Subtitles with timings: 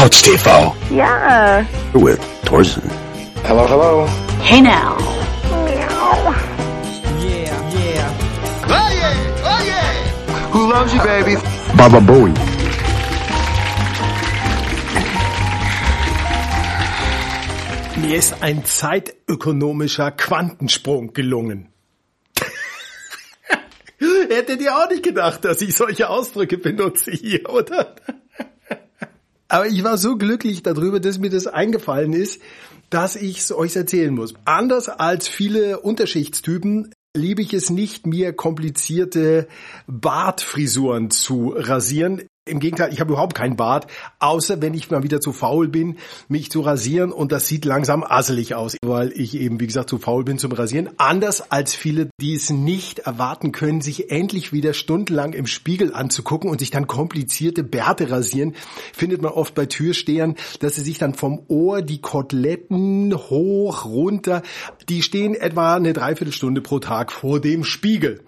[0.00, 1.62] Couch TV Ja.
[1.92, 2.88] with Thorsten.
[3.44, 4.06] Hello, hello.
[4.40, 4.96] Hey now.
[10.52, 11.36] Who loves you, baby?
[11.76, 12.32] Baba Bowie.
[18.00, 21.68] Mir ist ein zeitökonomischer Quantensprung gelungen.
[24.30, 27.94] Hättet ihr auch nicht gedacht, dass ich solche Ausdrücke benutze hier, oder?
[29.50, 32.40] Aber ich war so glücklich darüber, dass mir das eingefallen ist,
[32.88, 34.34] dass ich es euch erzählen muss.
[34.44, 39.48] Anders als viele Unterschichtstypen liebe ich es nicht, mir komplizierte
[39.88, 42.22] Bartfrisuren zu rasieren.
[42.50, 43.86] Im Gegenteil, ich habe überhaupt keinen Bart,
[44.18, 45.96] außer wenn ich mal wieder zu faul bin,
[46.28, 49.98] mich zu rasieren und das sieht langsam asselig aus, weil ich eben, wie gesagt, zu
[49.98, 50.90] faul bin zum Rasieren.
[50.96, 56.50] Anders als viele, die es nicht erwarten können, sich endlich wieder stundenlang im Spiegel anzugucken
[56.50, 58.54] und sich dann komplizierte Bärte rasieren,
[58.92, 64.42] findet man oft bei Türstehern, dass sie sich dann vom Ohr die Koteletten hoch, runter,
[64.88, 68.20] die stehen etwa eine Dreiviertelstunde pro Tag vor dem Spiegel.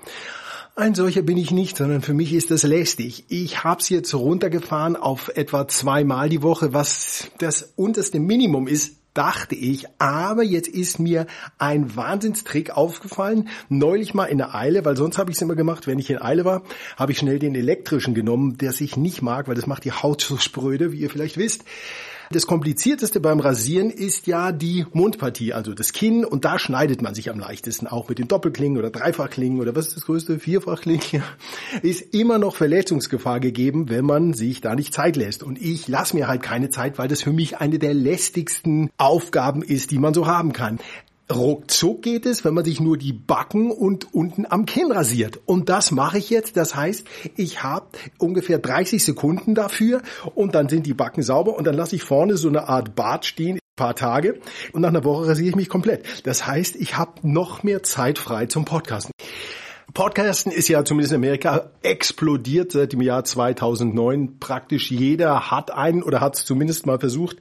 [0.74, 3.26] Ein solcher bin ich nicht, sondern für mich ist das lästig.
[3.28, 9.54] Ich hab's jetzt runtergefahren auf etwa zweimal die Woche, was das unterste Minimum ist, dachte
[9.54, 9.84] ich.
[9.98, 11.26] Aber jetzt ist mir
[11.58, 13.48] ein Wahnsinnstrick aufgefallen.
[13.68, 16.22] Neulich mal in der Eile, weil sonst habe ich es immer gemacht, wenn ich in
[16.22, 16.62] Eile war,
[16.96, 20.22] habe ich schnell den elektrischen genommen, der sich nicht mag, weil das macht die Haut
[20.22, 21.64] so spröde, wie ihr vielleicht wisst.
[22.32, 27.14] Das komplizierteste beim Rasieren ist ja die Mundpartie, also das Kinn und da schneidet man
[27.14, 31.22] sich am leichtesten, auch mit den Doppelklingen oder Dreifachklingen oder was ist das größte, Vierfachklingen,
[31.82, 35.42] ist immer noch Verletzungsgefahr gegeben, wenn man sich da nicht Zeit lässt.
[35.42, 39.62] Und ich lasse mir halt keine Zeit, weil das für mich eine der lästigsten Aufgaben
[39.62, 40.78] ist, die man so haben kann.
[41.34, 45.40] Ruckzuck geht es, wenn man sich nur die Backen und unten am Kinn rasiert.
[45.46, 46.56] Und das mache ich jetzt.
[46.56, 47.86] Das heißt, ich habe
[48.18, 50.02] ungefähr 30 Sekunden dafür
[50.34, 53.24] und dann sind die Backen sauber und dann lasse ich vorne so eine Art Bart
[53.24, 54.38] stehen, paar Tage
[54.72, 56.04] und nach einer Woche rasiere ich mich komplett.
[56.24, 59.12] Das heißt, ich habe noch mehr Zeit frei zum Podcasten.
[59.94, 64.38] Podcasten ist ja zumindest in Amerika explodiert seit dem Jahr 2009.
[64.38, 67.36] Praktisch jeder hat einen oder hat es zumindest mal versucht.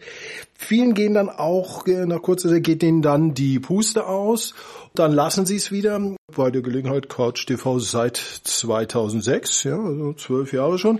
[0.53, 4.53] Vielen gehen dann auch, äh, nach kurzer Zeit geht denen dann die Puste aus.
[4.95, 6.01] Dann lassen sie es wieder.
[6.35, 10.99] Bei der Gelegenheit Couch TV seit 2006, ja, also zwölf Jahre schon.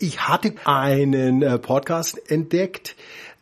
[0.00, 2.96] Ich hatte einen äh, Podcast entdeckt,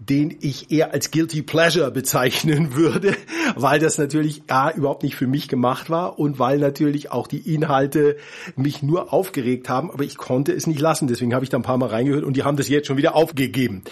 [0.09, 3.15] den ich eher als Guilty Pleasure bezeichnen würde,
[3.56, 7.54] weil das natürlich A, überhaupt nicht für mich gemacht war und weil natürlich auch die
[7.54, 8.16] Inhalte
[8.56, 11.06] mich nur aufgeregt haben, aber ich konnte es nicht lassen.
[11.06, 13.15] Deswegen habe ich da ein paar Mal reingehört und die haben das jetzt schon wieder
[13.15, 13.83] aufgegeben.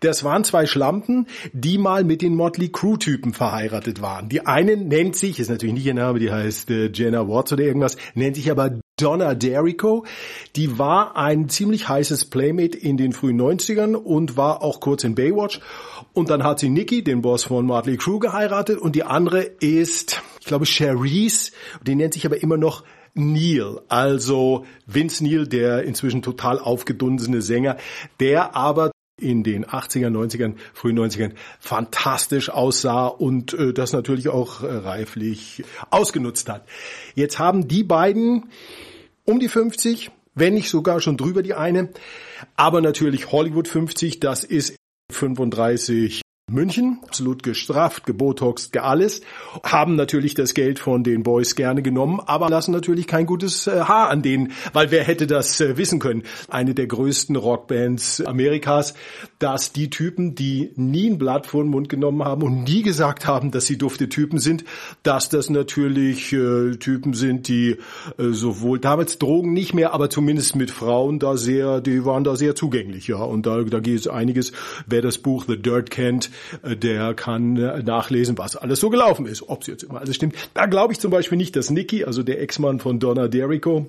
[0.00, 4.28] Das waren zwei Schlampen, die mal mit den Motley Crew-Typen verheiratet waren.
[4.28, 7.64] Die eine nennt sich, ist natürlich nicht ihr Name, die heißt äh, Jenna Watts oder
[7.64, 10.04] irgendwas, nennt sich aber Donna Derrico,
[10.56, 15.14] die war ein ziemlich heißes Playmate in den frühen 90ern und war auch kurz in
[15.14, 15.60] Baywatch.
[16.12, 18.78] Und dann hat sie Nikki, den Boss von Motley Crue, geheiratet.
[18.78, 21.52] Und die andere ist, ich glaube, Cherise,
[21.86, 22.82] die nennt sich aber immer noch
[23.14, 27.76] Neil, also Vince Neil, der inzwischen total aufgedunsene Sänger,
[28.20, 34.62] der aber in den 80er, 90ern, frühen 90ern fantastisch aussah und äh, das natürlich auch
[34.62, 36.66] äh, reiflich ausgenutzt hat.
[37.14, 38.50] Jetzt haben die beiden
[39.24, 41.90] um die 50, wenn nicht sogar schon drüber die eine,
[42.56, 44.76] aber natürlich Hollywood 50, das ist
[45.10, 49.20] 35 München, absolut gestrafft, gebotoxt, gealles,
[49.62, 53.80] haben natürlich das Geld von den Boys gerne genommen, aber lassen natürlich kein gutes äh,
[53.80, 56.22] Haar an denen, weil wer hätte das äh, wissen können?
[56.48, 58.94] Eine der größten Rockbands Amerikas,
[59.38, 63.26] dass die Typen, die nie ein Blatt vor den Mund genommen haben und nie gesagt
[63.26, 64.64] haben, dass sie dufte Typen sind,
[65.02, 67.76] dass das natürlich äh, Typen sind, die
[68.16, 72.36] äh, sowohl damals Drogen nicht mehr, aber zumindest mit Frauen da sehr, die waren da
[72.36, 74.52] sehr zugänglich, ja, und da, da geht es einiges,
[74.86, 76.30] wer das Buch The Dirt kennt,
[76.62, 77.54] der kann
[77.84, 79.48] nachlesen, was alles so gelaufen ist.
[79.48, 80.34] Ob es jetzt immer alles stimmt.
[80.54, 83.86] Da glaube ich zum Beispiel nicht, dass Nicky, also der Ex-Mann von Donna Derrico,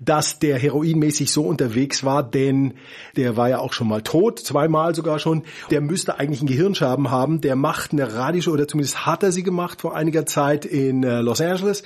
[0.00, 2.74] dass der heroinmäßig so unterwegs war, denn
[3.16, 5.44] der war ja auch schon mal tot, zweimal sogar schon.
[5.70, 7.40] Der müsste eigentlich einen Gehirnschaden haben.
[7.40, 11.40] Der macht eine radische, oder zumindest hat er sie gemacht vor einiger Zeit in Los
[11.40, 11.82] Angeles.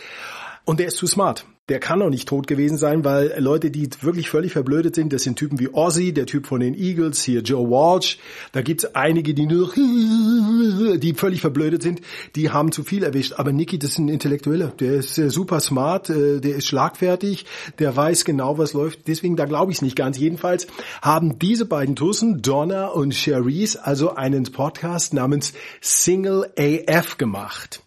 [0.65, 1.47] Und der ist zu smart.
[1.71, 5.23] Der kann doch nicht tot gewesen sein, weil Leute, die wirklich völlig verblödet sind, das
[5.23, 8.19] sind Typen wie Ozzy, der Typ von den Eagles, hier Joe Walsh.
[8.53, 12.03] Da gibt's einige, die nur, die völlig verblödet sind,
[12.37, 13.33] die haben zu viel erwischt.
[13.39, 14.75] Aber Nicky, das ist ein Intellektueller.
[14.79, 17.47] Der ist super smart, der ist schlagfertig,
[17.79, 19.09] der weiß genau, was läuft.
[19.09, 20.19] Deswegen, da glaube ich es nicht ganz.
[20.19, 20.67] Jedenfalls
[21.01, 27.81] haben diese beiden Tussen, Donna und Cherise, also einen Podcast namens Single AF gemacht.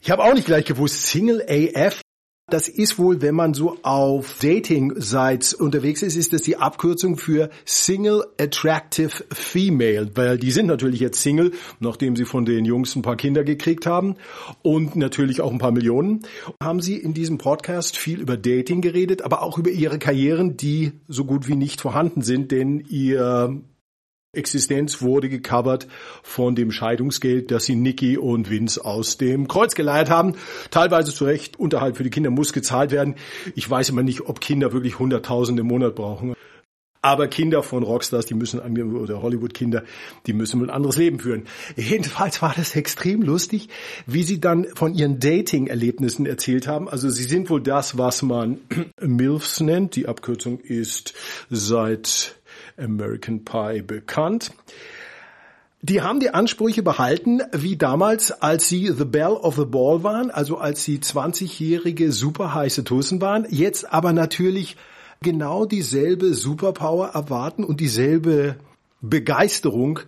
[0.00, 2.00] Ich habe auch nicht gleich gewusst, Single AF,
[2.48, 7.50] Das ist wohl, wenn man so auf Dating-Sites unterwegs ist, ist das die Abkürzung für
[7.64, 11.50] Single Attractive Female, weil die sind natürlich jetzt Single,
[11.80, 14.14] nachdem sie von den Jungs ein paar Kinder gekriegt haben
[14.62, 16.22] und natürlich auch ein paar Millionen.
[16.62, 20.92] Haben sie in diesem Podcast viel über Dating geredet, aber auch über ihre Karrieren, die
[21.08, 23.60] so gut wie nicht vorhanden sind, denn ihr
[24.32, 25.86] Existenz wurde gecovert
[26.22, 30.34] von dem Scheidungsgeld, das sie Nicky und Vince aus dem Kreuz geleiert haben.
[30.70, 33.14] Teilweise zu Recht, Unterhalt für die Kinder muss gezahlt werden.
[33.54, 36.34] Ich weiß immer nicht, ob Kinder wirklich Hunderttausende im Monat brauchen.
[37.06, 39.84] Aber Kinder von Rockstars, die müssen, oder Hollywood-Kinder,
[40.26, 41.44] die müssen ein anderes Leben führen.
[41.76, 43.68] Jedenfalls war das extrem lustig,
[44.06, 46.88] wie sie dann von ihren Dating-Erlebnissen erzählt haben.
[46.88, 48.58] Also sie sind wohl das, was man
[49.00, 49.94] MILFs nennt.
[49.94, 51.14] Die Abkürzung ist
[51.48, 52.40] seit
[52.76, 54.52] American Pie bekannt.
[55.82, 60.30] Die haben die Ansprüche behalten, wie damals, als sie The Bell of the Ball waren,
[60.30, 64.76] also als sie 20-jährige super heiße Tussen waren, jetzt aber natürlich
[65.22, 68.56] genau dieselbe Superpower erwarten und dieselbe
[69.00, 70.00] Begeisterung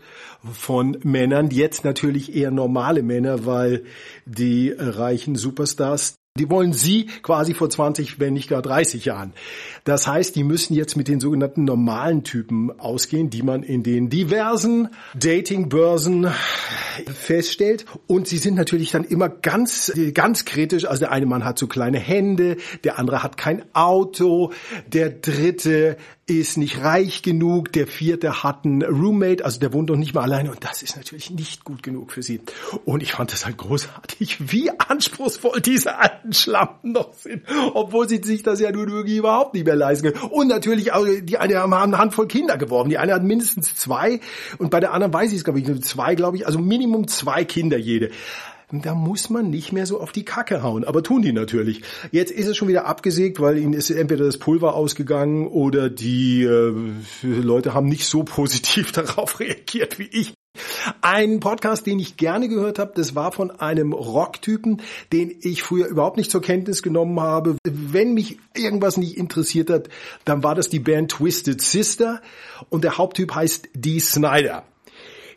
[0.53, 3.85] von Männern, jetzt natürlich eher normale Männer, weil
[4.26, 9.33] die reichen Superstars die wollen Sie quasi vor 20, wenn nicht gar 30 Jahren.
[9.85, 14.09] Das heißt, die müssen jetzt mit den sogenannten normalen Typen ausgehen, die man in den
[14.09, 16.29] diversen Datingbörsen
[17.13, 17.87] feststellt.
[18.07, 20.85] Und sie sind natürlich dann immer ganz, ganz kritisch.
[20.85, 24.53] Also der eine Mann hat so kleine Hände, der andere hat kein Auto,
[24.87, 25.97] der dritte
[26.29, 30.23] ist nicht reich genug, der vierte hat einen Roommate, also der wohnt doch nicht mal
[30.23, 30.51] alleine.
[30.51, 32.41] Und das ist natürlich nicht gut genug für sie.
[32.85, 38.21] Und ich fand das halt großartig, wie anspruchsvoll diese alten Schlampen noch sind, obwohl sie
[38.23, 40.31] sich das ja nun wirklich überhaupt nicht mehr leisten können.
[40.31, 44.21] Und natürlich auch, die eine haben eine Handvoll Kinder geworben, die eine hat mindestens zwei.
[44.59, 47.09] Und bei der anderen weiß ich es, glaube ich, nur zwei, glaube ich, also Minimum
[47.09, 48.11] zwei Kinder jede
[48.70, 50.85] da muss man nicht mehr so auf die Kacke hauen.
[50.85, 51.82] Aber tun die natürlich.
[52.12, 56.43] Jetzt ist es schon wieder abgesägt, weil ihnen ist entweder das Pulver ausgegangen oder die
[56.43, 56.75] äh,
[57.23, 60.35] Leute haben nicht so positiv darauf reagiert wie ich.
[61.03, 64.82] Ein Podcast, den ich gerne gehört habe, das war von einem Rocktypen,
[65.12, 67.56] den ich früher überhaupt nicht zur Kenntnis genommen habe.
[67.64, 69.88] Wenn mich irgendwas nicht interessiert hat,
[70.25, 72.21] dann war das die Band Twisted Sister
[72.71, 74.64] und der Haupttyp heißt Dee Snyder.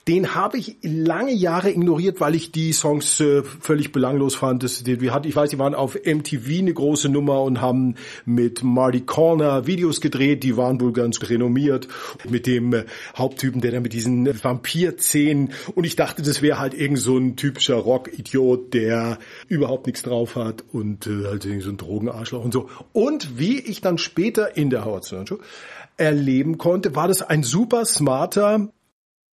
[0.08, 4.64] Den habe ich lange Jahre ignoriert, weil ich die Songs äh, völlig belanglos fand.
[4.64, 7.96] Das, die, die ich weiß, die waren auf MTV eine große Nummer und haben
[8.26, 10.44] mit Marty Corner Videos gedreht.
[10.44, 11.88] Die waren wohl ganz renommiert
[12.28, 16.74] mit dem äh, Haupttypen, der da mit diesen Vampirzähnen und ich dachte, das wäre halt
[16.74, 21.78] irgend so ein typischer Rock-Idiot, der überhaupt nichts drauf hat und äh, halt so ein
[21.78, 22.70] Drogenarschloch und so.
[22.94, 25.40] Und wie ich dann später in der Howard Stern Show
[25.98, 28.70] erleben konnte, war das ein super smarter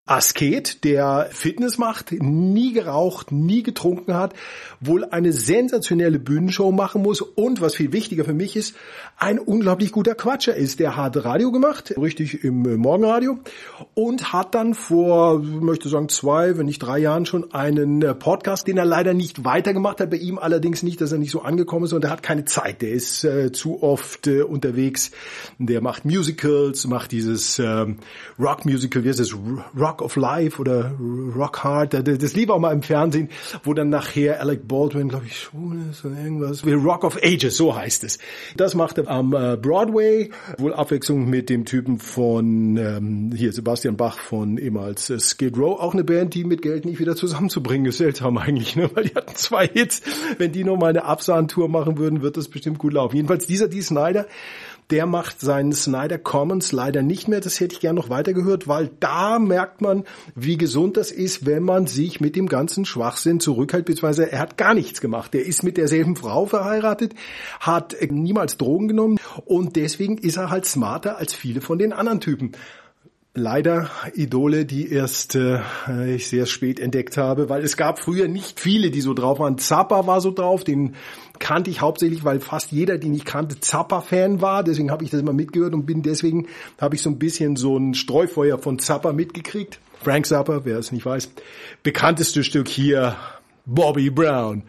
[0.08, 4.32] Asket, der Fitness macht, nie geraucht, nie getrunken hat,
[4.80, 8.74] wohl eine sensationelle Bühnenshow machen muss und was viel wichtiger für mich ist,
[9.18, 10.80] ein unglaublich guter Quatscher ist.
[10.80, 13.38] Der hat Radio gemacht, richtig im Morgenradio
[13.94, 18.78] und hat dann vor, möchte sagen, zwei, wenn nicht drei Jahren schon einen Podcast, den
[18.78, 20.10] er leider nicht weitergemacht hat.
[20.10, 22.80] Bei ihm allerdings nicht, dass er nicht so angekommen ist und er hat keine Zeit.
[22.80, 25.10] Der ist äh, zu oft äh, unterwegs.
[25.58, 27.86] Der macht Musicals, macht dieses äh,
[28.38, 29.36] Rock-Musical, wie heißt es?
[29.78, 30.92] Rock Rock of Life oder
[31.36, 33.30] Rock Hard, das lief auch mal im Fernsehen,
[33.64, 37.74] wo dann nachher Alec Baldwin, glaube ich, schon ist oder irgendwas, Rock of Ages, so
[37.74, 38.18] heißt es.
[38.56, 43.96] Das macht er am äh, Broadway, wohl Abwechslung mit dem Typen von ähm, hier Sebastian
[43.96, 47.86] Bach von ehemals äh, Skid Row, auch eine Band, die mit Geld nicht wieder zusammenzubringen
[47.86, 47.98] ist.
[47.98, 48.88] Seltsam eigentlich, ne?
[48.94, 50.02] weil die hatten zwei Hits.
[50.38, 53.16] Wenn die noch mal eine Absahn-Tour machen würden, wird das bestimmt gut laufen.
[53.16, 54.26] Jedenfalls dieser Dee Snyder,
[54.90, 57.40] der macht seinen Snyder Commons leider nicht mehr.
[57.40, 60.04] Das hätte ich gerne noch weitergehört, weil da merkt man,
[60.34, 64.56] wie gesund das ist, wenn man sich mit dem ganzen Schwachsinn zurückhält, beziehungsweise er hat
[64.56, 65.34] gar nichts gemacht.
[65.34, 67.14] Er ist mit derselben Frau verheiratet,
[67.60, 72.20] hat niemals Drogen genommen und deswegen ist er halt smarter als viele von den anderen
[72.20, 72.52] Typen
[73.38, 75.60] leider Idole, die erst äh,
[76.14, 79.58] ich sehr spät entdeckt habe, weil es gab früher nicht viele, die so drauf waren.
[79.58, 80.94] Zappa war so drauf, den
[81.38, 84.64] kannte ich hauptsächlich, weil fast jeder, den ich kannte, Zappa-Fan war.
[84.64, 86.48] Deswegen habe ich das immer mitgehört und bin deswegen
[86.80, 89.80] habe ich so ein bisschen so ein Streufeuer von Zappa mitgekriegt.
[90.02, 91.30] Frank Zappa, wer es nicht weiß,
[91.82, 93.16] bekannteste Stück hier,
[93.66, 94.62] Bobby Brown.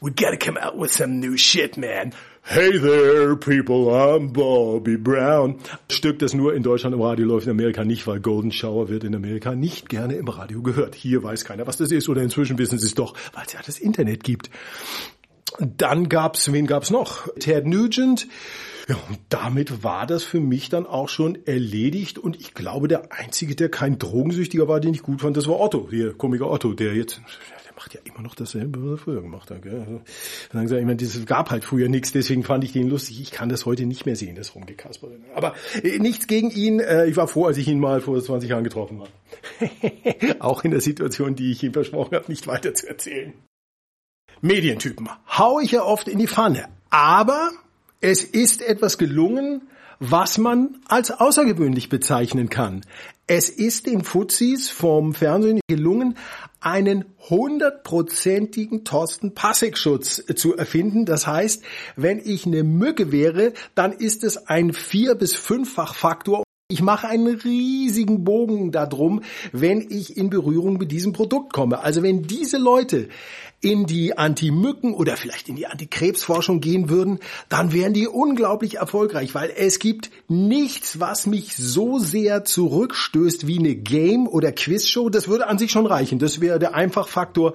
[0.00, 2.12] We gotta come out with some new shit, man.
[2.44, 5.60] Hey there, people, I'm Bobby Brown.
[5.88, 9.04] Stück, das nur in Deutschland im Radio läuft, in Amerika nicht, weil Golden Shower wird
[9.04, 10.96] in Amerika nicht gerne im Radio gehört.
[10.96, 13.60] Hier weiß keiner, was das ist, oder inzwischen wissen sie es doch, weil es ja
[13.64, 14.50] das Internet gibt.
[15.60, 17.28] Dann gab's, wen gab's noch?
[17.38, 18.26] Ted Nugent.
[18.88, 22.18] Ja, und damit war das für mich dann auch schon erledigt.
[22.18, 25.60] Und ich glaube, der Einzige, der kein Drogensüchtiger war, den ich gut fand, das war
[25.60, 27.20] Otto, der Komiker Otto, der jetzt,
[27.64, 29.62] der macht ja immer noch dasselbe, was er früher gemacht hat.
[29.62, 29.80] Gell?
[29.80, 30.00] Also,
[30.52, 33.20] dann gesagt, ich meine, es gab halt früher nichts, deswegen fand ich den lustig.
[33.20, 35.08] Ich kann das heute nicht mehr sehen, das Rumgekasper.
[35.34, 36.80] Aber äh, nichts gegen ihn.
[36.80, 40.40] Äh, ich war froh, als ich ihn mal vor 20 Jahren getroffen habe.
[40.40, 43.32] auch in der Situation, die ich ihm versprochen habe, nicht weiter zu erzählen.
[44.40, 45.08] Medientypen
[45.38, 46.68] hau ich ja oft in die Pfanne.
[46.90, 47.52] Aber
[48.02, 49.62] es ist etwas gelungen,
[50.00, 52.82] was man als außergewöhnlich bezeichnen kann.
[53.28, 56.16] Es ist den Fuzis vom Fernsehen gelungen,
[56.60, 61.06] einen hundertprozentigen Thorsten Passig-Schutz zu erfinden.
[61.06, 61.62] Das heißt,
[61.94, 66.42] wenn ich eine Mücke wäre, dann ist es ein vier- bis fünffach Faktor
[66.72, 69.20] ich mache einen riesigen Bogen darum,
[69.52, 71.80] wenn ich in Berührung mit diesem Produkt komme.
[71.80, 73.08] Also wenn diese Leute
[73.60, 79.34] in die Anti-Mücken oder vielleicht in die Antikrebsforschung gehen würden, dann wären die unglaublich erfolgreich,
[79.34, 85.10] weil es gibt nichts, was mich so sehr zurückstößt wie eine Game- oder Quizshow.
[85.10, 86.18] Das würde an sich schon reichen.
[86.18, 87.54] Das wäre der Einfachfaktor.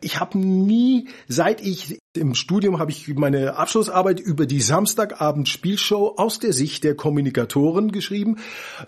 [0.00, 6.38] Ich habe nie, seit ich im Studium habe ich meine Abschlussarbeit über die Samstagabend-Spielshow aus
[6.38, 8.36] der Sicht der Kommunikatoren geschrieben.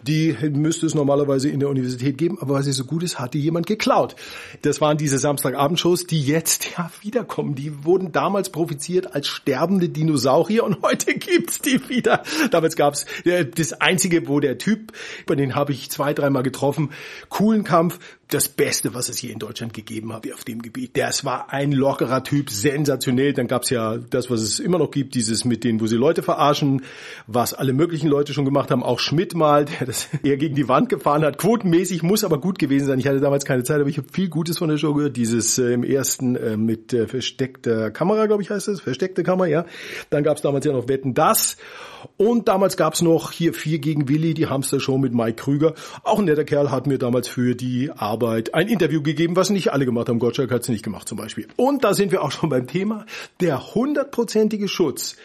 [0.02, 3.34] Die müsste es normalerweise in der Universität geben, aber weil sie so gut ist, hat
[3.34, 4.16] die jemand geklaut.
[4.62, 7.54] Das waren diese Samstagabendshows, die jetzt ja wiederkommen.
[7.54, 12.22] Die wurden damals profiziert als sterbende Dinosaurier und heute gibt's die wieder.
[12.50, 14.92] Damals gab's äh, das einzige, wo der Typ,
[15.26, 16.90] bei den habe ich zwei, dreimal getroffen,
[17.28, 17.98] coolen Kampf,
[18.30, 20.96] das Beste, was es hier in Deutschland gegeben hat auf dem Gebiet.
[20.96, 23.32] Das war ein lockerer Typ, sensationell.
[23.32, 26.22] Dann gab's ja das, was es immer noch gibt, dieses mit denen, wo sie Leute
[26.22, 26.82] verarschen,
[27.26, 28.82] was alle möglichen Leute schon gemacht haben.
[28.82, 31.38] Auch Schmidt mal, der das eher gegen die Wand gefahren hat.
[31.38, 32.98] Quotenmäßig muss aber gut gewesen sein.
[32.98, 35.16] Ich hatte damals keine Zeit, aber ich habe viel Gutes von der Show gehört.
[35.16, 38.80] Dieses äh, im ersten äh, mit äh, versteckter Kamera, glaube ich heißt es.
[38.80, 39.66] Versteckte Kamera, ja.
[40.10, 41.56] Dann gab's damals ja noch Wetten, das.
[42.16, 45.74] Und damals gab's noch hier vier gegen Willi, die Hamster-Show mit Mike Krüger.
[46.02, 49.72] Auch ein netter Kerl hat mir damals für die Arbeit ein Interview gegeben, was nicht
[49.72, 50.18] alle gemacht haben.
[50.18, 51.48] Gottschalk hat's nicht gemacht zum Beispiel.
[51.56, 53.06] Und da sind wir auch schon beim Thema.
[53.40, 55.16] Der hundertprozentige Schutz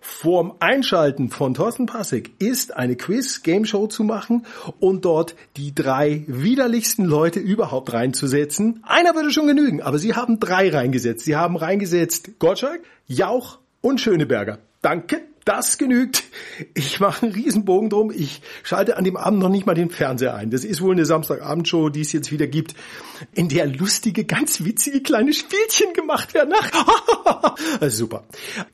[0.00, 4.46] vorm Einschalten von Thorsten Passig ist eine Quiz-Game-Show zu machen
[4.80, 8.82] und dort die drei widerlichsten Leute überhaupt reinzusetzen.
[8.86, 11.24] Einer würde schon genügen, aber sie haben drei reingesetzt.
[11.24, 14.58] Sie haben reingesetzt Gottschalk, Jauch und Schöneberger.
[14.82, 16.24] Danke, das genügt.
[16.74, 18.12] Ich mache einen Riesenbogen drum.
[18.14, 20.50] Ich schalte an dem Abend noch nicht mal den Fernseher ein.
[20.50, 22.74] Das ist wohl eine Samstagabendshow, die es jetzt wieder gibt,
[23.32, 26.52] in der lustige, ganz witzige kleine Spielchen gemacht werden.
[27.80, 28.24] also super.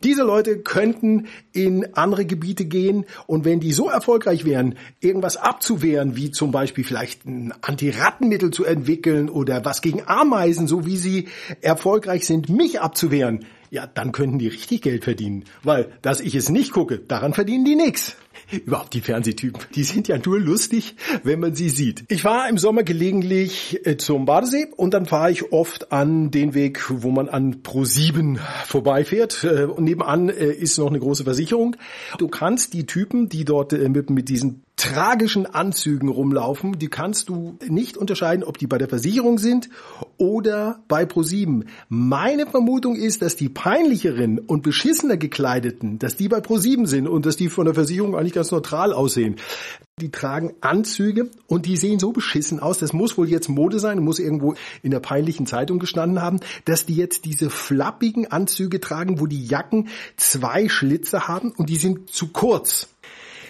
[0.03, 6.17] Diese Leute könnten in andere Gebiete gehen und wenn die so erfolgreich wären, irgendwas abzuwehren,
[6.17, 11.29] wie zum Beispiel vielleicht ein Antirattenmittel zu entwickeln oder was gegen Ameisen, so wie sie
[11.61, 15.45] erfolgreich sind, mich abzuwehren, ja, dann könnten die richtig Geld verdienen.
[15.63, 18.17] Weil, dass ich es nicht gucke, daran verdienen die nix.
[18.51, 19.61] Überhaupt die Fernsehtypen.
[19.75, 22.05] Die sind ja nur lustig, wenn man sie sieht.
[22.09, 26.55] Ich fahre im Sommer gelegentlich äh, zum Badesee und dann fahre ich oft an den
[26.55, 29.45] Weg, wo man an Pro7 vorbeifährt.
[29.45, 31.77] Äh, und nebenan äh, ist noch eine große Versicherung.
[32.19, 37.57] Du kannst die Typen, die dort mit, mit diesen tragischen Anzügen rumlaufen, die kannst du
[37.67, 39.69] nicht unterscheiden, ob die bei der Versicherung sind
[40.17, 41.69] oder bei ProSieben.
[41.89, 47.25] Meine Vermutung ist, dass die peinlicheren und beschissener gekleideten, dass die bei ProSieben sind und
[47.25, 49.37] dass die von der Versicherung eigentlich ganz neutral aussehen.
[50.01, 52.79] Die tragen Anzüge und die sehen so beschissen aus.
[52.79, 56.85] Das muss wohl jetzt Mode sein, muss irgendwo in der peinlichen Zeitung gestanden haben, dass
[56.85, 62.11] die jetzt diese flappigen Anzüge tragen, wo die Jacken zwei Schlitze haben und die sind
[62.11, 62.89] zu kurz.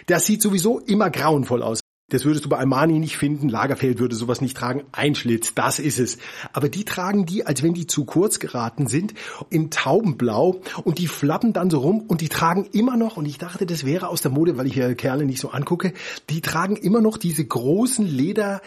[0.06, 1.80] Das sieht sowieso immer grauenvoll aus.
[2.14, 3.48] Das würdest du bei Armani nicht finden.
[3.48, 4.84] Lagerfeld würde sowas nicht tragen.
[4.92, 6.18] Ein Schlitz, das ist es.
[6.52, 9.14] Aber die tragen die, als wenn die zu kurz geraten sind,
[9.50, 13.38] in Taubenblau und die flappen dann so rum und die tragen immer noch, und ich
[13.38, 15.92] dachte, das wäre aus der Mode, weil ich ja Kerle nicht so angucke,
[16.30, 18.62] die tragen immer noch diese großen Leder,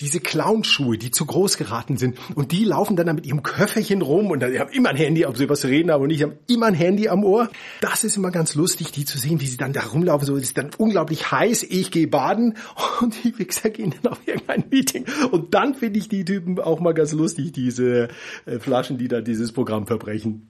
[0.00, 2.18] diese Clownschuhe, die zu groß geraten sind.
[2.34, 5.36] Und die laufen dann, mit ihrem Köfferchen rum und die haben immer ein Handy, ob
[5.36, 7.50] sie was reden haben und ich habe immer ein Handy am Ohr.
[7.80, 10.26] Das ist immer ganz lustig, die zu sehen, wie sie dann da rumlaufen.
[10.26, 11.64] So, es ist dann unglaublich heiß.
[11.64, 12.56] Ich gehe baden
[13.00, 15.06] und die Wichser gehen dann auf irgendein Meeting.
[15.30, 18.08] Und dann finde ich die Typen auch mal ganz lustig, diese
[18.46, 20.48] äh, Flaschen, die da dieses Programm verbrechen.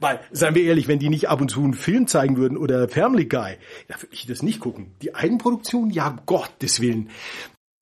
[0.00, 2.88] Weil, seien wir ehrlich, wenn die nicht ab und zu einen Film zeigen würden oder
[2.88, 3.56] Family Guy,
[3.88, 4.92] da würde ich das nicht gucken.
[5.02, 7.10] Die Eigenproduktion, ja Gottes Willen.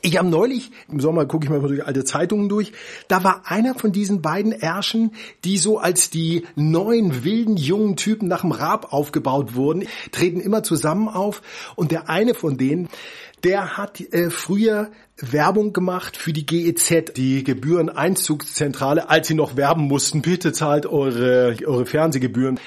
[0.05, 2.73] Ich habe neulich, im Sommer gucke ich mal durch alte Zeitungen durch,
[3.07, 5.13] da war einer von diesen beiden Ärschen,
[5.45, 10.65] die so als die neuen wilden jungen Typen nach dem Rab aufgebaut wurden, treten immer
[10.65, 11.41] zusammen auf.
[11.77, 12.89] Und der eine von denen,
[13.45, 19.83] der hat äh, früher Werbung gemacht für die GEZ, die Gebühreneinzugszentrale, als sie noch werben
[19.85, 22.59] mussten, bitte zahlt eure, eure Fernsehgebühren.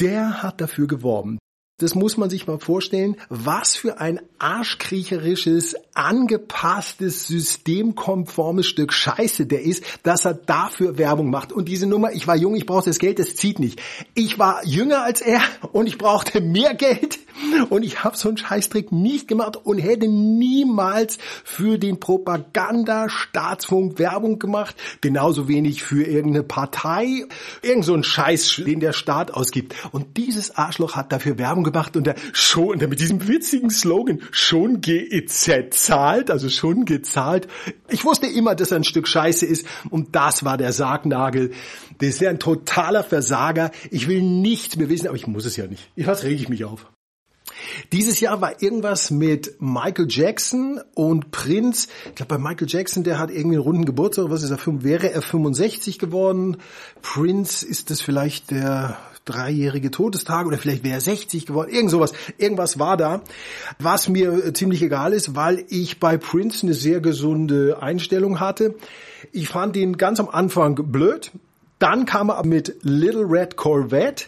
[0.00, 1.38] Der hat dafür geworben,
[1.82, 9.62] das muss man sich mal vorstellen, was für ein arschkriecherisches, angepasstes, systemkonformes Stück Scheiße der
[9.62, 11.52] ist, dass er dafür Werbung macht.
[11.52, 13.80] Und diese Nummer, ich war jung, ich brauchte das Geld, das zieht nicht.
[14.14, 15.40] Ich war jünger als er
[15.72, 17.18] und ich brauchte mehr Geld
[17.70, 24.38] und ich habe so einen Scheißtrick nicht gemacht und hätte niemals für den Propaganda-Staatsfunk Werbung
[24.38, 27.24] gemacht, genauso wenig für irgendeine Partei,
[27.62, 29.74] irgend so ein Scheiß, den der Staat ausgibt.
[29.92, 34.20] Und dieses Arschloch hat dafür Werbung gemacht und der schon, der mit diesem witzigen Slogan
[34.30, 37.48] schon GEZ zahlt, also schon gezahlt.
[37.88, 41.52] Ich wusste immer, dass er ein Stück Scheiße ist und das war der Sargnagel.
[41.98, 43.70] Das ist ja ein totaler Versager.
[43.90, 45.90] Ich will nichts mehr wissen, aber ich muss es ja nicht.
[45.96, 46.86] Was rege ich mich auf?
[47.92, 51.88] Dieses Jahr war irgendwas mit Michael Jackson und Prince.
[52.06, 54.30] Ich glaube, bei Michael Jackson, der hat irgendwie einen runden Geburtstag.
[54.30, 54.58] Was ist er?
[54.82, 56.58] Wäre er 65 geworden?
[57.02, 61.70] Prince ist das vielleicht der dreijährige Todestag oder vielleicht wäre er 60 geworden.
[61.70, 62.12] Irgend sowas.
[62.38, 63.22] Irgendwas war da.
[63.78, 68.74] Was mir ziemlich egal ist, weil ich bei Prince eine sehr gesunde Einstellung hatte.
[69.32, 71.30] Ich fand ihn ganz am Anfang blöd.
[71.78, 74.26] Dann kam er mit Little Red Corvette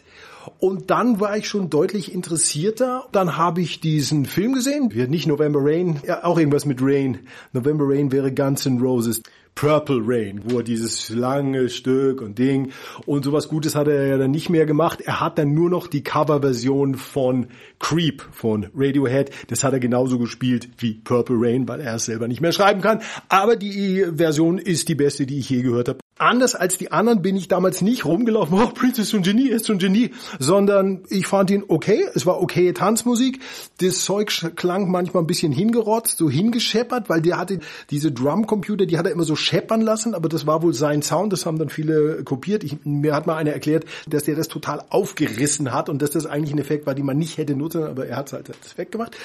[0.59, 3.07] und dann war ich schon deutlich interessierter.
[3.13, 4.91] Dann habe ich diesen Film gesehen.
[5.09, 7.21] Nicht November Rain, ja, auch irgendwas mit Rain.
[7.53, 9.23] November Rain wäre Guns N' Roses.
[9.55, 12.73] Purple Rain, wo er dieses lange Stück und Ding
[13.05, 15.01] und sowas Gutes hat er ja dann nicht mehr gemacht.
[15.03, 19.31] Er hat dann nur noch die Coverversion von Creep von Radiohead.
[19.49, 22.81] Das hat er genauso gespielt wie Purple Rain, weil er es selber nicht mehr schreiben
[22.81, 23.03] kann.
[23.29, 27.23] Aber die Version ist die beste, die ich je gehört habe anders als die anderen
[27.23, 30.11] bin ich damals nicht rumgelaufen, oh, Prince ist so ein Genie, ist so ein Genie,
[30.39, 33.41] sondern ich fand ihn okay, es war okay Tanzmusik,
[33.81, 37.61] das Zeug klang manchmal ein bisschen hingerotzt, so hingescheppert, weil der hatte
[37.91, 41.33] diese Drumcomputer, die hat er immer so scheppern lassen, aber das war wohl sein Sound,
[41.33, 42.65] das haben dann viele kopiert.
[42.65, 46.27] Ich, mir hat mal einer erklärt, dass der das total aufgerissen hat und dass das
[46.27, 48.79] eigentlich ein Effekt war, den man nicht hätte nutzen, aber er hat es halt das
[48.79, 49.17] weggemacht.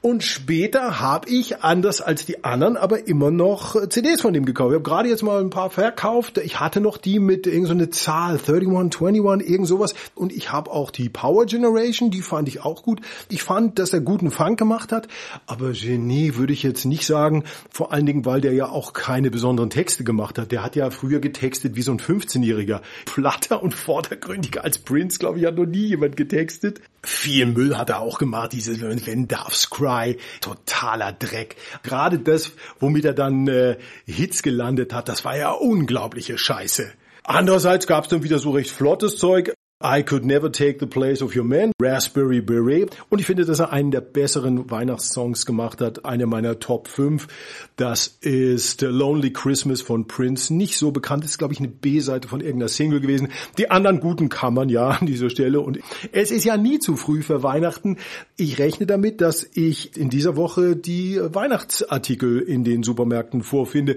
[0.00, 4.44] Und später habe ich, anders als die anderen, aber immer noch äh, CDs von dem
[4.44, 4.70] gekauft.
[4.70, 6.38] Ich habe gerade jetzt mal ein paar verkauft.
[6.38, 9.94] Ich hatte noch die mit irgendeiner so Zahl, 31, 21, irgend sowas.
[10.14, 13.00] Und ich habe auch die Power Generation, die fand ich auch gut.
[13.28, 15.08] Ich fand, dass er guten Funk gemacht hat.
[15.46, 17.42] Aber Genie würde ich jetzt nicht sagen.
[17.68, 20.52] Vor allen Dingen, weil der ja auch keine besonderen Texte gemacht hat.
[20.52, 22.82] Der hat ja früher getextet wie so ein 15-Jähriger.
[23.04, 26.80] Platter und vordergründiger als Prince, glaube ich, hat noch nie jemand getextet.
[27.02, 31.56] Viel Müll hat er auch gemacht, dieses Wenn Darf's Cry, totaler Dreck.
[31.82, 36.92] Gerade das, womit er dann äh, Hits gelandet hat, das war ja unglaubliche Scheiße.
[37.24, 39.54] Andererseits gab es dann wieder so recht flottes Zeug.
[39.80, 42.90] I Could Never Take the Place of Your Man, Raspberry Beret.
[43.10, 46.04] Und ich finde, dass er einen der besseren Weihnachtssongs gemacht hat.
[46.04, 47.28] Eine meiner Top 5.
[47.76, 50.52] Das ist Lonely Christmas von Prince.
[50.52, 53.28] Nicht so bekannt, ist glaube ich eine B-Seite von irgendeiner Single gewesen.
[53.56, 55.60] Die anderen guten kann man ja an dieser Stelle.
[55.60, 55.78] Und
[56.10, 57.98] es ist ja nie zu früh für Weihnachten.
[58.36, 63.94] Ich rechne damit, dass ich in dieser Woche die Weihnachtsartikel in den Supermärkten vorfinde.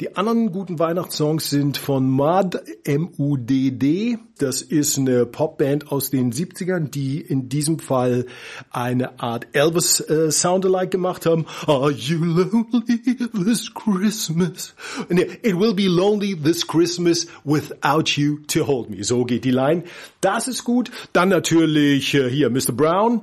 [0.00, 4.18] Die anderen guten Weihnachtssongs sind von Mad, M-U-D-D.
[4.38, 8.26] Das ist eine Popband aus den 70ern, die in diesem Fall
[8.70, 11.46] eine Art Elvis äh, Soundalike gemacht haben.
[11.66, 13.00] Are you lonely
[13.32, 14.74] this Christmas?
[15.08, 19.02] It will be lonely this Christmas without you to hold me.
[19.04, 19.84] So geht die Line.
[20.20, 20.90] Das ist gut.
[21.14, 22.72] Dann natürlich äh, hier Mr.
[22.72, 23.22] Brown.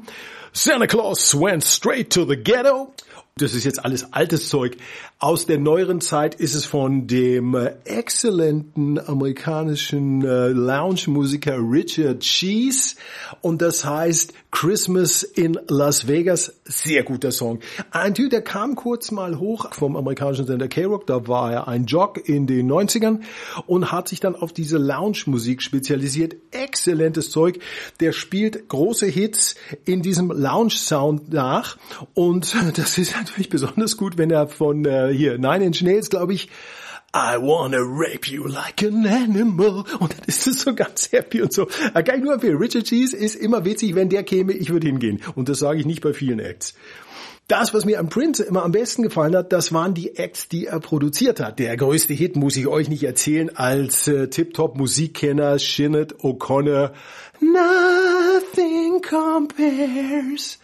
[0.52, 2.92] Santa Claus went straight to the ghetto.
[3.36, 4.78] Das ist jetzt alles altes Zeug.
[5.18, 12.96] Aus der neueren Zeit ist es von dem äh, exzellenten amerikanischen äh, Lounge-Musiker Richard Cheese
[13.42, 16.54] und das heißt Christmas in Las Vegas.
[16.64, 17.60] Sehr guter Song.
[17.90, 21.86] Ein Typ, der kam kurz mal hoch vom amerikanischen Sender K-Rock, da war er ein
[21.86, 23.22] Jock in den 90ern
[23.66, 26.36] und hat sich dann auf diese Lounge-Musik spezialisiert.
[26.52, 27.58] Exzellentes Zeug.
[28.00, 31.78] Der spielt große Hits in diesem Lounge-Sound nach
[32.14, 36.34] und das ist natürlich besonders gut, wenn er von äh, hier Nine Inch Nails, glaube
[36.34, 36.50] ich,
[37.16, 39.84] I wanna rape you like an animal.
[40.00, 41.68] Und dann ist es so ganz happy und so.
[41.68, 42.58] Kann ich nur empfehlen.
[42.58, 45.22] Richard Cheese ist immer witzig, wenn der käme, ich würde hingehen.
[45.36, 46.74] Und das sage ich nicht bei vielen Acts.
[47.54, 50.66] Das, was mir am Prince immer am besten gefallen hat, das waren die Acts, die
[50.66, 51.60] er produziert hat.
[51.60, 56.94] Der größte Hit muss ich euch nicht erzählen als äh, Tip-Top-Musikkenner Shinnet O'Connor.
[57.40, 60.58] Nothing compares,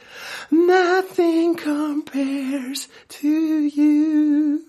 [0.49, 4.61] nothing compares to you.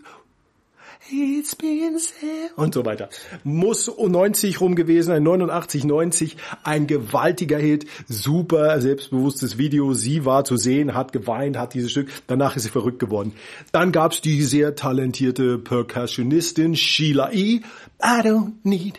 [1.08, 2.52] It's been said.
[2.56, 3.08] Und so weiter.
[3.42, 6.36] Muss 90 rum gewesen sein, 89, 90.
[6.62, 7.86] Ein gewaltiger Hit.
[8.06, 9.94] Super selbstbewusstes Video.
[9.94, 12.10] Sie war zu sehen, hat geweint, hat dieses Stück.
[12.26, 13.32] Danach ist sie verrückt geworden.
[13.72, 17.62] Dann gab's die sehr talentierte Percussionistin Sheila E.
[18.02, 18.98] I don't need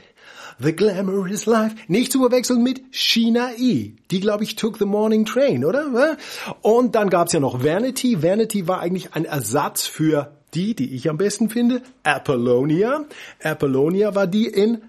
[0.59, 1.75] The Glamorous Life.
[1.87, 3.93] Nicht zu verwechseln mit Sheena E.
[4.09, 6.17] Die, glaube ich, took the morning train, oder?
[6.61, 8.21] Und dann gab's ja noch Vanity.
[8.21, 13.05] Vanity war eigentlich ein Ersatz für die, die ich am besten finde, Apollonia.
[13.41, 14.81] Apollonia war die in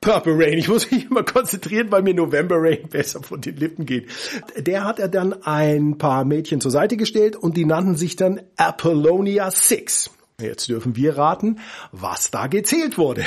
[0.00, 0.56] Purple Rain.
[0.56, 4.08] Ich muss mich immer konzentrieren, weil mir November Rain besser von den Lippen geht.
[4.56, 8.40] Der hat er dann ein paar Mädchen zur Seite gestellt und die nannten sich dann
[8.56, 10.10] Apollonia 6.
[10.40, 11.58] Jetzt dürfen wir raten,
[11.92, 13.24] was da gezählt wurde.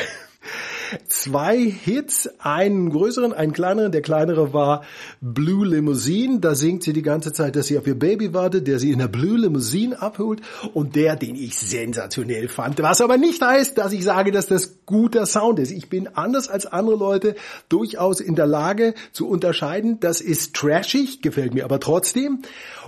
[1.08, 3.92] Zwei Hits, einen größeren, einen kleineren.
[3.92, 4.84] Der kleinere war
[5.22, 6.40] Blue Limousine.
[6.40, 9.00] Da singt sie die ganze Zeit, dass sie auf ihr Baby wartet, der sie in
[9.00, 10.42] der Blue Limousine abholt.
[10.74, 12.82] Und der, den ich sensationell fand.
[12.82, 15.72] Was aber nicht heißt, dass ich sage, dass das guter Sound ist.
[15.72, 17.36] Ich bin anders als andere Leute
[17.70, 20.00] durchaus in der Lage zu unterscheiden.
[20.00, 22.40] Das ist trashig, gefällt mir aber trotzdem.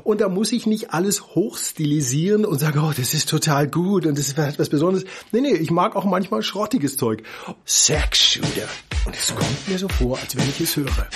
[0.04, 4.18] Und da muss ich nicht alles hochstilisieren und sagen, oh, das ist total gut und
[4.18, 5.06] das ist was Besonderes.
[5.32, 7.24] Nee, nee, ich mag auch manchmal schrottiges Zeug.
[7.92, 8.70] Sex Shooter.
[9.06, 11.08] Und es kommt mir so vor, als wenn ich es höre.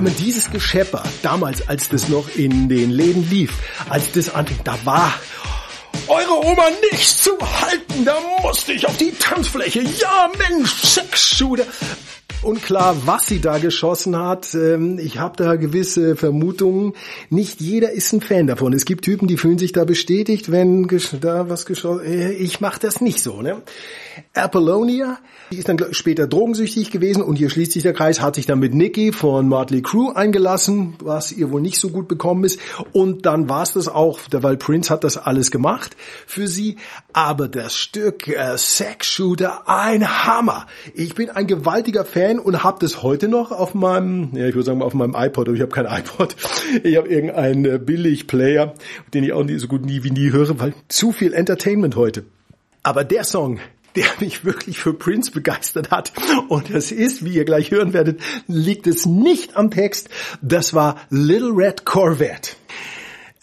[0.00, 3.52] Wenn man dieses Geschepper damals, als das noch in den Läden lief,
[3.90, 5.12] als das anfing, da war
[6.08, 9.82] eure Oma nicht zu halten, da musste ich auf die Tanzfläche.
[9.82, 11.66] Ja, Mensch, Sexshooter.
[12.42, 14.54] Unklar, was sie da geschossen hat.
[14.54, 16.94] Ähm, Ich habe da gewisse Vermutungen.
[17.28, 18.72] Nicht jeder ist ein Fan davon.
[18.72, 20.88] Es gibt Typen, die fühlen sich da bestätigt, wenn
[21.20, 22.06] da was geschossen.
[22.06, 23.42] Äh, Ich mache das nicht so.
[23.42, 23.60] Ne?
[24.34, 25.18] Apollonia,
[25.52, 28.58] die ist dann später drogensüchtig gewesen und hier schließt sich der Kreis, hat sich dann
[28.58, 32.58] mit Nicky von Motley Crue eingelassen, was ihr wohl nicht so gut bekommen ist.
[32.92, 35.94] Und dann war es das auch, weil Prince hat das alles gemacht
[36.26, 36.76] für sie.
[37.12, 40.66] Aber das Stück äh, Sex Shooter, ein Hammer.
[40.94, 44.66] Ich bin ein gewaltiger Fan und habe das heute noch auf meinem, ja ich würde
[44.66, 46.36] sagen auf meinem iPod, aber ich habe kein iPod.
[46.82, 48.74] Ich habe irgendeinen äh, Billig-Player,
[49.12, 52.24] den ich auch nie, so gut nie wie nie höre, weil zu viel Entertainment heute.
[52.82, 53.60] Aber der Song,
[53.96, 56.12] der mich wirklich für Prince begeistert hat,
[56.48, 60.08] und das ist, wie ihr gleich hören werdet, liegt es nicht am Text,
[60.42, 62.52] das war Little Red Corvette.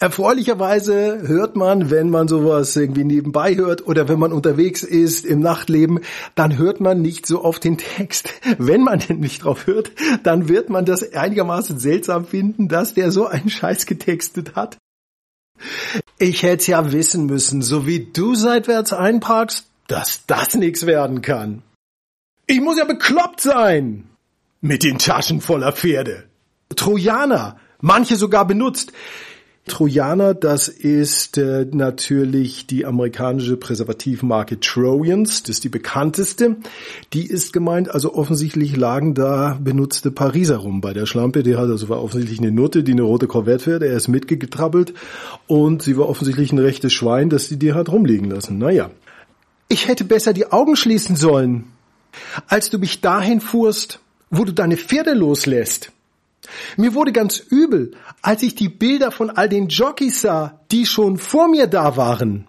[0.00, 5.40] Erfreulicherweise hört man, wenn man sowas irgendwie nebenbei hört oder wenn man unterwegs ist im
[5.40, 6.00] Nachtleben,
[6.36, 8.32] dann hört man nicht so auf den Text.
[8.58, 9.90] Wenn man denn nicht drauf hört,
[10.22, 14.78] dann wird man das einigermaßen seltsam finden, dass der so einen Scheiß getextet hat.
[16.18, 21.62] Ich hätte ja wissen müssen, so wie du seitwärts einparkst, dass das nix werden kann.
[22.46, 24.08] Ich muss ja bekloppt sein.
[24.60, 26.24] Mit den Taschen voller Pferde.
[26.76, 28.92] Trojaner, manche sogar benutzt.
[29.68, 36.56] Trojaner, das ist äh, natürlich die amerikanische Präservativmarke Trojans, das ist die bekannteste.
[37.12, 41.42] Die ist gemeint, also offensichtlich lagen da benutzte Pariser rum bei der Schlampe.
[41.42, 43.82] Die hat also war offensichtlich eine Nutte, die eine rote Corvette fährt.
[43.82, 44.94] Er ist mitgetrabbelt
[45.46, 48.58] und sie war offensichtlich ein rechtes Schwein, das sie dir hat rumliegen lassen.
[48.58, 48.90] Naja.
[49.68, 51.64] Ich hätte besser die Augen schließen sollen,
[52.46, 54.00] als du mich dahin fuhrst,
[54.30, 55.92] wo du deine Pferde loslässt.
[56.76, 61.18] Mir wurde ganz übel, als ich die Bilder von all den Jockeys sah, die schon
[61.18, 62.46] vor mir da waren.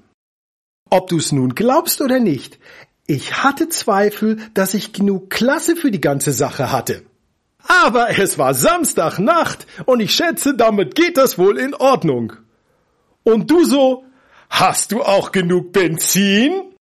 [0.89, 2.59] Ob du's nun glaubst oder nicht,
[3.05, 7.03] ich hatte Zweifel, dass ich genug Klasse für die ganze Sache hatte.
[7.67, 12.33] Aber es war Samstagnacht und ich schätze, damit geht das wohl in Ordnung.
[13.23, 14.05] Und du so,
[14.49, 16.73] hast du auch genug Benzin?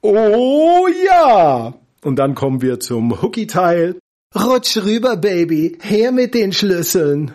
[0.00, 1.74] Oh ja.
[2.02, 3.98] Und dann kommen wir zum Hookie-Teil.
[4.34, 7.32] Rutsch rüber, Baby, her mit den Schlüsseln.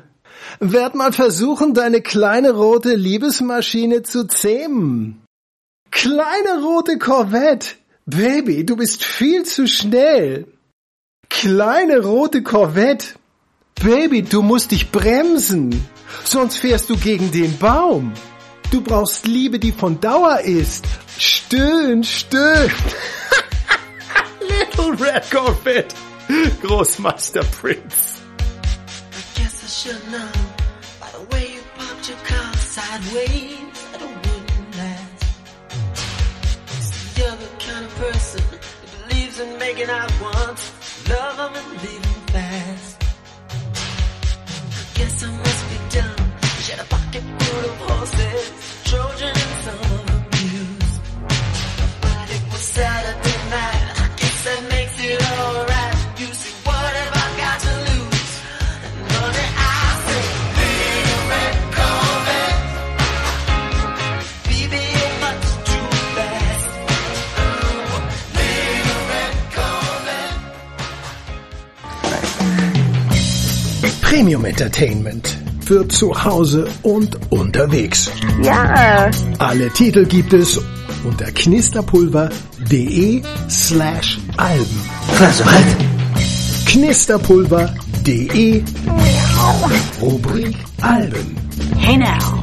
[0.60, 5.24] Werd mal versuchen, deine kleine rote Liebesmaschine zu zähmen.
[5.90, 7.76] Kleine rote Corvette.
[8.06, 10.48] Baby, du bist viel zu schnell.
[11.30, 13.16] Kleine rote Corvette.
[13.82, 15.84] Baby, du musst dich bremsen.
[16.24, 18.14] Sonst fährst du gegen den Baum.
[18.70, 20.86] Du brauchst Liebe, die von Dauer ist.
[21.18, 22.72] Stöhn, stöhn.
[24.42, 25.96] Little Red Corvette.
[26.34, 28.22] Großmeister Prince.
[28.40, 30.32] I guess I should know
[31.00, 33.60] by the way you popped your car sideways
[33.92, 35.26] that I wouldn't last.
[36.76, 38.62] It's the other kind of person that
[39.10, 40.74] believes in making out once,
[41.08, 43.04] love them and leave them fast.
[44.82, 46.32] I guess I must be dumb.
[46.64, 48.52] She had a pocket full of horses,
[48.86, 49.53] Trojan
[74.24, 78.10] Premium Entertainment für zu Hause und unterwegs.
[78.42, 79.12] Ja.
[79.38, 80.58] Alle Titel gibt es
[81.04, 84.82] unter knisterpulver.de slash Alben.
[85.20, 85.46] Was?
[85.46, 85.66] Was?
[86.68, 88.64] Knisterpulver.de
[90.02, 91.36] Rubrik Alben.
[91.78, 92.43] Hey now.